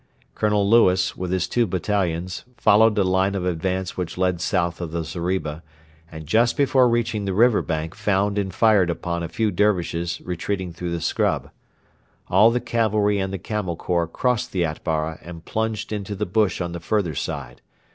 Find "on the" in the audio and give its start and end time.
16.61-16.79